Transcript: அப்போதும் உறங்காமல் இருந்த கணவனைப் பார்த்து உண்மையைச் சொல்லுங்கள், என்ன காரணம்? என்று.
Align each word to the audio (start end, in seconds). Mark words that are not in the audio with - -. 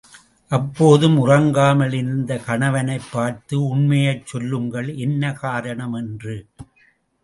அப்போதும் 0.51 1.27
உறங்காமல் 1.27 1.93
இருந்த 1.93 2.37
கணவனைப் 2.37 3.07
பார்த்து 3.11 3.67
உண்மையைச் 3.67 4.25
சொல்லுங்கள், 4.25 4.97
என்ன 4.97 5.33
காரணம்? 5.33 5.93
என்று. 5.93 6.35